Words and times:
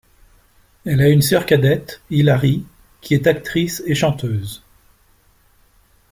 Elle 0.83 0.99
a 0.99 1.09
une 1.09 1.21
sœur 1.21 1.45
cadette, 1.45 2.01
Hilary, 2.09 2.65
qui 3.01 3.13
est 3.13 3.27
actrice 3.27 3.83
et 3.85 3.93
chanteuse. 3.93 4.63